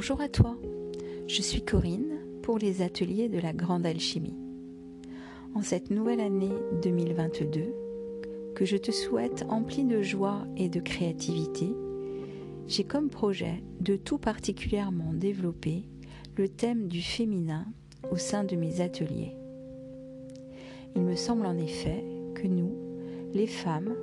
Bonjour 0.00 0.20
à 0.20 0.28
toi, 0.28 0.56
je 1.26 1.42
suis 1.42 1.60
Corinne 1.60 2.20
pour 2.42 2.56
les 2.56 2.82
ateliers 2.82 3.28
de 3.28 3.40
la 3.40 3.52
Grande 3.52 3.84
Alchimie. 3.84 4.38
En 5.56 5.62
cette 5.62 5.90
nouvelle 5.90 6.20
année 6.20 6.54
2022, 6.84 7.74
que 8.54 8.64
je 8.64 8.76
te 8.76 8.92
souhaite 8.92 9.44
emplie 9.48 9.82
de 9.82 10.00
joie 10.00 10.46
et 10.56 10.68
de 10.68 10.78
créativité, 10.78 11.74
j'ai 12.68 12.84
comme 12.84 13.10
projet 13.10 13.60
de 13.80 13.96
tout 13.96 14.18
particulièrement 14.18 15.12
développer 15.12 15.82
le 16.36 16.48
thème 16.48 16.86
du 16.86 17.02
féminin 17.02 17.66
au 18.12 18.16
sein 18.16 18.44
de 18.44 18.54
mes 18.54 18.80
ateliers. 18.80 19.34
Il 20.94 21.02
me 21.02 21.16
semble 21.16 21.44
en 21.44 21.58
effet 21.58 22.04
que 22.36 22.46
nous, 22.46 22.72
les 23.34 23.48
femmes, 23.48 23.96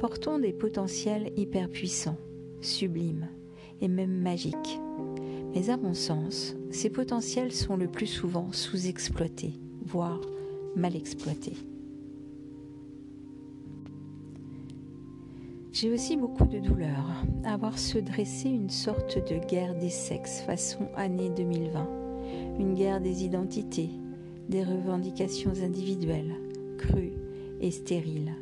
portons 0.00 0.38
des 0.38 0.54
potentiels 0.54 1.30
hyper 1.36 1.68
puissants, 1.68 2.16
sublimes 2.62 3.28
et 3.82 3.88
même 3.88 4.22
magiques. 4.22 4.80
Mais 5.56 5.70
à 5.70 5.78
mon 5.78 5.94
sens, 5.94 6.54
ces 6.70 6.90
potentiels 6.90 7.50
sont 7.50 7.78
le 7.78 7.88
plus 7.88 8.06
souvent 8.06 8.52
sous-exploités, 8.52 9.54
voire 9.86 10.20
mal 10.76 10.94
exploités. 10.94 11.56
J'ai 15.72 15.90
aussi 15.90 16.18
beaucoup 16.18 16.44
de 16.44 16.58
douleur 16.58 17.24
à 17.42 17.56
voir 17.56 17.78
se 17.78 17.96
dresser 17.96 18.50
une 18.50 18.68
sorte 18.68 19.16
de 19.30 19.38
guerre 19.46 19.74
des 19.78 19.88
sexes 19.88 20.42
façon 20.42 20.90
année 20.94 21.30
2020, 21.30 21.88
une 22.58 22.74
guerre 22.74 23.00
des 23.00 23.24
identités, 23.24 23.88
des 24.50 24.62
revendications 24.62 25.54
individuelles, 25.64 26.34
crues 26.76 27.14
et 27.62 27.70
stériles. 27.70 28.34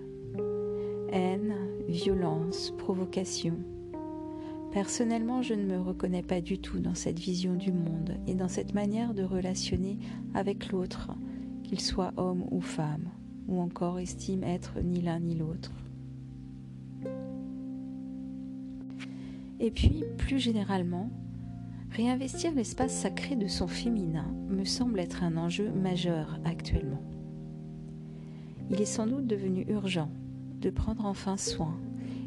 Haine, 1.12 1.54
violence, 1.86 2.74
provocation. 2.76 3.54
Personnellement, 4.74 5.40
je 5.40 5.54
ne 5.54 5.62
me 5.62 5.80
reconnais 5.80 6.24
pas 6.24 6.40
du 6.40 6.58
tout 6.58 6.80
dans 6.80 6.96
cette 6.96 7.20
vision 7.20 7.54
du 7.54 7.70
monde 7.70 8.16
et 8.26 8.34
dans 8.34 8.48
cette 8.48 8.74
manière 8.74 9.14
de 9.14 9.22
relationner 9.22 10.00
avec 10.34 10.72
l'autre, 10.72 11.12
qu'il 11.62 11.80
soit 11.80 12.12
homme 12.16 12.44
ou 12.50 12.60
femme, 12.60 13.08
ou 13.46 13.60
encore 13.60 14.00
estime 14.00 14.42
être 14.42 14.80
ni 14.82 15.00
l'un 15.00 15.20
ni 15.20 15.36
l'autre. 15.36 15.70
Et 19.60 19.70
puis, 19.70 20.02
plus 20.18 20.40
généralement, 20.40 21.08
réinvestir 21.92 22.52
l'espace 22.52 22.92
sacré 22.92 23.36
de 23.36 23.46
son 23.46 23.68
féminin 23.68 24.26
me 24.48 24.64
semble 24.64 24.98
être 24.98 25.22
un 25.22 25.36
enjeu 25.36 25.70
majeur 25.70 26.40
actuellement. 26.44 27.02
Il 28.70 28.80
est 28.80 28.86
sans 28.86 29.06
doute 29.06 29.28
devenu 29.28 29.66
urgent 29.68 30.10
de 30.60 30.70
prendre 30.70 31.06
enfin 31.06 31.36
soin 31.36 31.78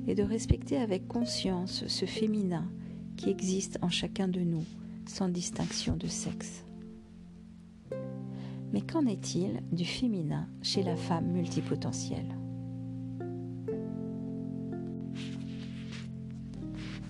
et 0.08 0.16
de 0.16 0.24
respecter 0.24 0.78
avec 0.78 1.08
conscience 1.08 1.86
ce 1.88 2.06
féminin 2.06 2.72
qui 3.18 3.30
existe 3.30 3.78
en 3.82 3.90
chacun 3.90 4.28
de 4.28 4.40
nous, 4.40 4.64
sans 5.06 5.30
distinction 5.30 5.96
de 5.96 6.08
sexe. 6.08 6.64
Mais 8.74 8.82
qu'en 8.82 9.06
est-il 9.06 9.62
du 9.72 9.86
féminin 9.86 10.48
chez 10.62 10.84
la 10.84 10.96
femme 10.96 11.32
multipotentielle? 11.32 12.36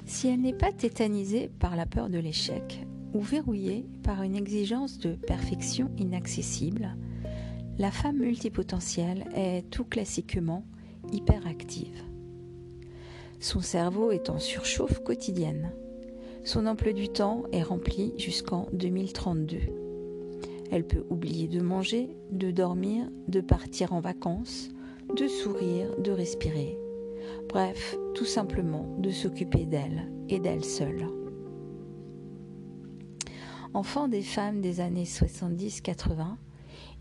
Si 0.05 0.27
elle 0.27 0.41
n'est 0.41 0.53
pas 0.53 0.71
tétanisée 0.71 1.49
par 1.59 1.75
la 1.75 1.85
peur 1.85 2.09
de 2.09 2.17
l'échec 2.17 2.85
ou 3.13 3.21
verrouillée 3.21 3.85
par 4.03 4.23
une 4.23 4.35
exigence 4.35 4.97
de 4.97 5.13
perfection 5.13 5.91
inaccessible, 5.97 6.95
la 7.77 7.91
femme 7.91 8.17
multipotentielle 8.17 9.25
est 9.35 9.69
tout 9.69 9.83
classiquement 9.83 10.65
hyperactive. 11.11 12.06
Son 13.39 13.61
cerveau 13.61 14.11
est 14.11 14.29
en 14.29 14.39
surchauffe 14.39 14.99
quotidienne. 15.03 15.71
Son 16.43 16.65
emploi 16.65 16.91
du 16.91 17.07
temps 17.07 17.43
est 17.51 17.61
rempli 17.61 18.13
jusqu'en 18.17 18.67
2032. 18.73 19.57
Elle 20.71 20.85
peut 20.85 21.05
oublier 21.09 21.47
de 21.47 21.61
manger, 21.61 22.17
de 22.31 22.49
dormir, 22.49 23.07
de 23.27 23.41
partir 23.41 23.93
en 23.93 23.99
vacances, 23.99 24.69
de 25.15 25.27
sourire, 25.27 25.95
de 25.99 26.11
respirer. 26.11 26.77
Bref, 27.47 27.95
tout 28.15 28.25
simplement 28.25 28.95
de 28.97 29.11
s'occuper 29.11 29.65
d'elle 29.65 30.11
et 30.29 30.39
d'elle 30.39 30.65
seule. 30.65 31.07
Enfant 33.73 34.07
des 34.07 34.23
femmes 34.23 34.61
des 34.61 34.79
années 34.79 35.03
70-80, 35.03 36.37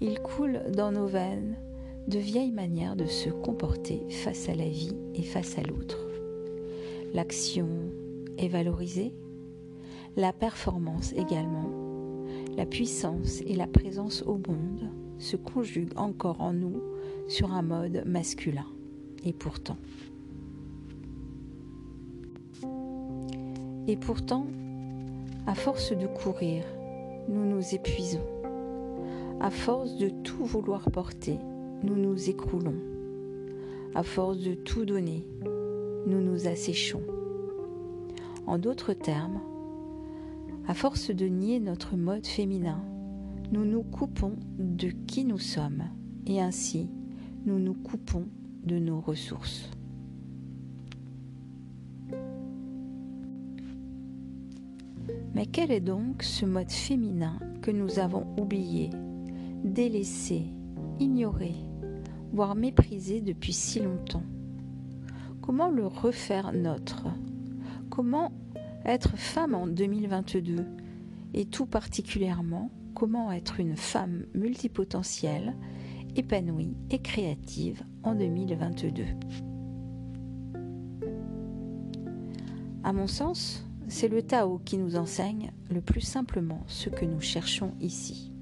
il 0.03 0.21
coule 0.21 0.61
dans 0.71 0.93
nos 0.93 1.07
veines 1.07 1.57
de 2.09 2.19
vieilles 2.19 2.53
manières 2.53 2.95
de 2.95 3.07
se 3.07 3.31
comporter 3.31 4.07
face 4.11 4.49
à 4.51 4.55
la 4.55 4.69
vie 4.69 4.97
et 5.15 5.23
face 5.23 5.57
à 5.59 5.63
l'autre. 5.63 6.06
L'action 7.17 7.69
est 8.37 8.49
valorisée, 8.49 9.15
la 10.19 10.35
performance 10.35 11.15
également, 11.15 11.71
la 12.59 12.67
puissance 12.67 13.41
et 13.47 13.55
la 13.55 13.67
présence 13.67 14.21
au 14.27 14.35
monde 14.35 14.91
se 15.17 15.37
conjuguent 15.37 15.97
encore 15.97 16.43
en 16.43 16.53
nous 16.53 16.83
sur 17.27 17.55
un 17.55 17.63
mode 17.63 18.03
masculin. 18.05 18.67
Et 19.25 19.33
pourtant, 19.33 19.79
Et 23.89 23.97
pourtant, 23.97 24.47
à 25.47 25.55
force 25.55 25.97
de 25.97 26.07
courir, 26.07 26.65
nous 27.31 27.47
nous 27.47 27.75
épuisons. 27.75 28.27
À 29.41 29.49
force 29.49 29.97
de 29.97 30.11
tout 30.11 30.45
vouloir 30.45 30.91
porter, 30.91 31.39
nous 31.83 31.97
nous 31.97 32.29
écroulons. 32.29 32.77
À 33.95 34.03
force 34.03 34.37
de 34.37 34.53
tout 34.53 34.85
donner, 34.85 35.27
nous 36.07 36.21
nous 36.21 36.47
asséchons. 36.47 37.03
En 38.47 38.59
d'autres 38.59 38.93
termes, 38.93 39.41
à 40.69 40.75
force 40.75 41.11
de 41.11 41.27
nier 41.27 41.59
notre 41.61 41.97
mode 41.97 42.27
féminin, 42.27 42.83
nous 43.53 43.65
nous 43.65 43.83
coupons 43.83 44.37
de 44.59 44.89
qui 44.89 45.25
nous 45.25 45.39
sommes 45.39 45.85
et 46.27 46.41
ainsi 46.41 46.89
nous 47.45 47.59
nous 47.59 47.75
coupons 47.75 48.27
de 48.65 48.79
nos 48.79 49.01
ressources. 49.01 49.71
Mais 55.35 55.47
quel 55.47 55.71
est 55.71 55.81
donc 55.81 56.23
ce 56.23 56.47
mode 56.47 56.71
féminin 56.71 57.39
que 57.63 57.71
nous 57.71 57.99
avons 57.99 58.27
oublié, 58.39 58.91
délaissé, 59.65 60.47
ignoré, 60.99 61.55
voire 62.33 62.55
méprisé 62.55 63.21
depuis 63.21 63.53
si 63.53 63.81
longtemps? 63.81 64.23
Comment 65.47 65.71
le 65.71 65.87
refaire 65.87 66.53
nôtre 66.53 67.07
Comment 67.89 68.33
être 68.85 69.17
femme 69.17 69.55
en 69.55 69.69
2022 69.69 70.67
et 71.35 71.45
tout 71.45 71.67
particulièrement 71.67 72.73
comment 72.95 73.31
être 73.31 73.61
une 73.61 73.77
femme 73.77 74.25
multipotentielle, 74.35 75.55
épanouie 76.17 76.77
et 76.91 76.99
créative 76.99 77.85
en 78.03 78.17
2022 78.17 79.05
À 82.83 82.93
mon 82.93 83.07
sens, 83.07 83.65
c'est 83.87 84.09
le 84.09 84.23
Tao 84.23 84.59
qui 84.65 84.79
nous 84.79 84.97
enseigne 84.97 85.53
le 85.71 85.81
plus 85.81 86.01
simplement 86.01 86.65
ce 86.67 86.89
que 86.89 87.05
nous 87.05 87.21
cherchons 87.21 87.73
ici. 87.81 88.33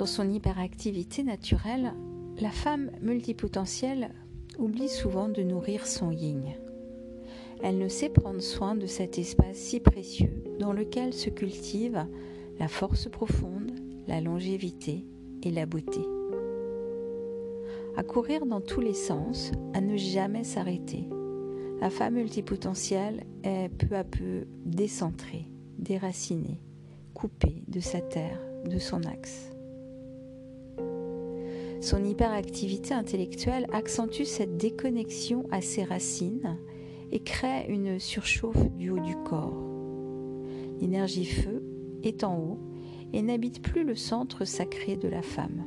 Dans 0.00 0.06
son 0.06 0.30
hyperactivité 0.30 1.22
naturelle, 1.22 1.92
la 2.40 2.48
femme 2.48 2.90
multipotentielle 3.02 4.14
oublie 4.58 4.88
souvent 4.88 5.28
de 5.28 5.42
nourrir 5.42 5.86
son 5.86 6.10
yin. 6.10 6.40
Elle 7.62 7.76
ne 7.76 7.88
sait 7.88 8.08
prendre 8.08 8.40
soin 8.40 8.74
de 8.74 8.86
cet 8.86 9.18
espace 9.18 9.58
si 9.58 9.78
précieux 9.78 10.42
dans 10.58 10.72
lequel 10.72 11.12
se 11.12 11.28
cultive 11.28 12.06
la 12.58 12.66
force 12.66 13.10
profonde, 13.10 13.72
la 14.08 14.22
longévité 14.22 15.04
et 15.42 15.50
la 15.50 15.66
beauté 15.66 16.00
à 17.94 18.02
courir 18.02 18.46
dans 18.46 18.62
tous 18.62 18.80
les 18.80 18.94
sens, 18.94 19.52
à 19.74 19.82
ne 19.82 19.98
jamais 19.98 20.44
s'arrêter. 20.44 21.10
La 21.78 21.90
femme 21.90 22.14
multipotentielle 22.14 23.26
est 23.42 23.68
peu 23.68 23.94
à 23.94 24.04
peu 24.04 24.46
décentrée, 24.64 25.50
déracinée, 25.76 26.62
coupée 27.12 27.64
de 27.68 27.80
sa 27.80 28.00
terre, 28.00 28.40
de 28.64 28.78
son 28.78 29.02
axe. 29.02 29.50
Son 31.80 32.04
hyperactivité 32.04 32.92
intellectuelle 32.92 33.66
accentue 33.72 34.24
cette 34.24 34.58
déconnexion 34.58 35.46
à 35.50 35.62
ses 35.62 35.82
racines 35.82 36.58
et 37.10 37.20
crée 37.20 37.66
une 37.68 37.98
surchauffe 37.98 38.70
du 38.72 38.90
haut 38.90 39.00
du 39.00 39.16
corps. 39.16 39.56
L'énergie 40.80 41.24
feu 41.24 41.62
est 42.02 42.22
en 42.22 42.38
haut 42.38 42.58
et 43.14 43.22
n'habite 43.22 43.62
plus 43.62 43.82
le 43.82 43.94
centre 43.94 44.44
sacré 44.44 44.96
de 44.96 45.08
la 45.08 45.22
femme. 45.22 45.64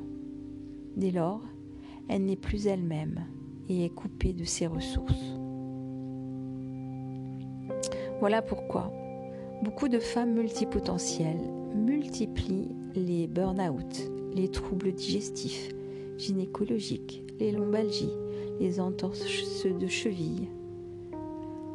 Dès 0.96 1.10
lors, 1.12 1.42
elle 2.08 2.26
n'est 2.26 2.36
plus 2.36 2.68
elle-même 2.68 3.26
et 3.68 3.86
est 3.86 3.94
coupée 3.94 4.34
de 4.34 4.44
ses 4.44 4.68
ressources. 4.68 5.34
Voilà 8.20 8.44
pourquoi 8.44 8.94
beaucoup 9.64 9.88
de 9.88 10.00
femmes 10.00 10.34
multipotentielles 10.34 11.42
multiplient 11.76 12.70
les 12.96 13.28
burn-out, 13.28 14.12
les 14.36 14.50
troubles 14.50 14.92
digestifs, 14.92 15.70
gynécologiques, 16.18 17.24
les 17.40 17.52
lombalgies, 17.52 18.14
les 18.60 18.80
entorses 18.80 19.66
de 19.66 19.88
cheville, 19.88 20.48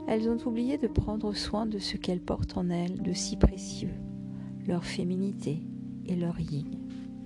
elles 0.07 0.29
ont 0.31 0.39
oublié 0.47 0.79
de 0.79 0.87
prendre 0.87 1.35
soin 1.35 1.67
de 1.67 1.79
ce 1.79 1.99
qu'elles 1.99 2.23
portent 2.23 2.57
en 2.57 2.71
elles 2.71 3.03
de 3.03 3.13
si 3.13 3.37
précieux, 3.37 3.93
leur 4.67 4.85
féminité 4.85 5.61
et 6.07 6.17
leur 6.17 6.41
yin 6.41 6.79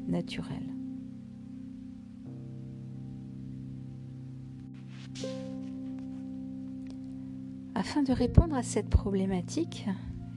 naturel. 0.09 0.63
Afin 7.75 8.03
de 8.03 8.13
répondre 8.13 8.57
à 8.57 8.63
cette 8.63 8.91
problématique, 8.91 9.87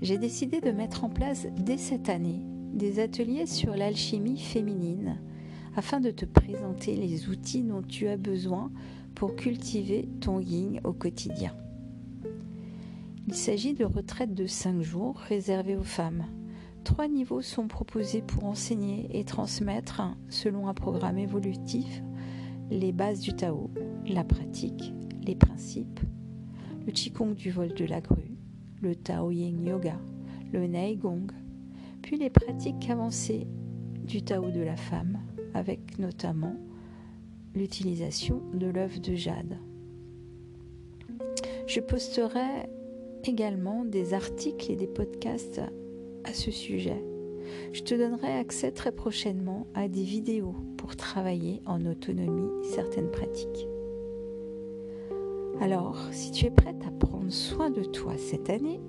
j'ai 0.02 0.18
décidé 0.18 0.62
de 0.62 0.72
mettre 0.72 1.04
en 1.04 1.10
place 1.10 1.48
dès 1.58 1.78
cette 1.78 2.10
année 2.10 2.42
des 2.74 3.00
ateliers 3.00 3.48
sur 3.48 3.76
l'alchimie 3.76 4.38
féminine 4.38 5.18
afin 5.76 6.00
de 6.00 6.12
te 6.12 6.26
présenter 6.26 6.96
les 6.96 7.30
outils 7.30 7.64
dont 7.64 7.82
tu 7.82 8.08
as 8.08 8.18
besoin 8.18 8.72
pour 9.14 9.36
cultiver 9.36 10.08
ton 10.22 10.40
yin 10.40 10.80
au 10.84 10.94
quotidien. 10.94 11.54
Il 13.28 13.34
s'agit 13.34 13.74
de 13.74 13.86
retraites 13.86 14.34
de 14.34 14.46
5 14.46 14.82
jours 14.82 15.18
réservées 15.18 15.76
aux 15.76 15.84
femmes. 15.84 16.26
Trois 16.84 17.08
niveaux 17.08 17.42
sont 17.42 17.68
proposés 17.68 18.22
pour 18.22 18.46
enseigner 18.46 19.08
et 19.18 19.24
transmettre, 19.24 20.02
selon 20.30 20.68
un 20.68 20.76
programme 20.76 21.18
évolutif, 21.18 22.04
les 22.70 22.92
bases 22.92 23.20
du 23.20 23.34
Tao, 23.34 23.72
la 24.06 24.24
pratique, 24.24 24.94
les 25.26 25.36
principes, 25.36 26.00
le 26.86 26.92
Qigong 26.92 27.34
du 27.34 27.50
vol 27.50 27.74
de 27.74 27.86
la 27.86 28.02
grue, 28.02 28.38
le 28.82 28.96
Tao 28.96 29.32
Yin 29.32 29.66
Yoga, 29.66 30.00
le 30.54 30.68
Neigong, 30.68 31.32
puis 32.04 32.18
les 32.18 32.30
pratiques 32.30 32.90
avancées 32.90 33.48
du 34.06 34.22
Tao 34.22 34.52
de 34.52 34.62
la 34.62 34.76
femme, 34.76 35.20
avec 35.54 35.98
notamment 36.00 36.56
l'utilisation 37.56 38.42
de 38.54 38.68
l'œuf 38.68 39.02
de 39.02 39.16
jade. 39.16 39.58
Je 41.68 41.80
posterai 41.80 42.70
également 43.24 43.84
des 43.84 44.14
articles 44.14 44.72
et 44.72 44.76
des 44.76 44.88
podcasts 44.88 45.62
à 46.24 46.34
ce 46.34 46.52
sujet. 46.52 47.04
Je 47.74 47.82
te 47.82 47.96
donnerai 47.96 48.38
accès 48.38 48.72
très 48.72 48.92
prochainement 48.92 49.66
à 49.74 49.88
des 49.88 50.04
vidéos 50.04 50.56
pour 50.78 50.96
travailler 50.96 51.62
en 51.66 51.86
autonomie 51.86 52.52
certaines 52.64 53.10
pratiques. 53.10 53.68
Alors, 55.62 55.98
si 56.12 56.32
tu 56.32 56.46
es 56.46 56.52
prête 56.52 56.84
à 56.86 56.92
prendre 56.92 57.32
soin 57.32 57.72
de 57.72 57.84
toi 57.84 58.14
cette 58.18 58.50
année, 58.50 58.82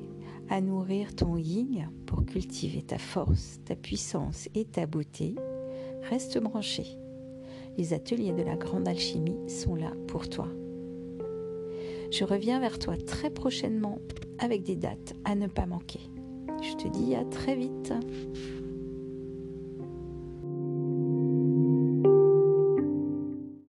à 0.48 0.60
nourrir 0.60 1.14
ton 1.14 1.36
yin 1.36 1.90
pour 2.06 2.24
cultiver 2.24 2.82
ta 2.82 2.98
force, 2.98 3.60
ta 3.64 3.74
puissance 3.74 4.48
et 4.54 4.64
ta 4.64 4.86
beauté, 4.86 5.34
reste 6.08 6.38
branché. 6.38 6.84
Les 7.76 7.92
ateliers 7.92 8.32
de 8.32 8.42
la 8.42 8.56
grande 8.56 8.88
alchimie 8.88 9.48
sont 9.48 9.74
là 9.74 9.92
pour 10.08 10.28
toi. 10.28 10.48
Je 12.10 12.24
reviens 12.24 12.60
vers 12.60 12.78
toi 12.78 12.96
très 12.96 13.30
prochainement 13.30 13.98
avec 14.38 14.62
des 14.62 14.76
dates 14.76 15.14
à 15.24 15.34
ne 15.34 15.46
pas 15.46 15.66
manquer. 15.66 16.00
Je 16.62 16.74
te 16.74 16.88
dis 16.88 17.14
à 17.14 17.24
très 17.24 17.54
vite. 17.54 17.92